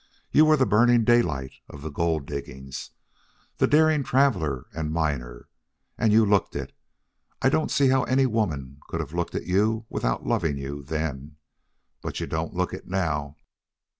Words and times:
You 0.31 0.45
were 0.45 0.57
the 0.57 0.65
Burning 0.65 1.03
Daylight 1.03 1.51
of 1.69 1.83
the 1.83 1.91
gold 1.91 2.25
diggings, 2.25 2.89
the 3.57 3.67
daring 3.67 4.03
traveler 4.03 4.65
and 4.73 4.91
miner. 4.91 5.47
And 5.95 6.11
you 6.11 6.25
looked 6.25 6.55
it. 6.55 6.73
I 7.39 7.49
don't 7.49 7.69
see 7.69 7.89
how 7.89 8.05
any 8.05 8.25
woman 8.25 8.79
could 8.87 8.99
have 8.99 9.13
looked 9.13 9.35
at 9.35 9.45
you 9.45 9.85
without 9.89 10.25
loving 10.25 10.57
you 10.57 10.81
then. 10.81 11.35
But 12.01 12.19
you 12.19 12.25
don't 12.25 12.55
look 12.55 12.73
it 12.73 12.87
now. 12.87 13.37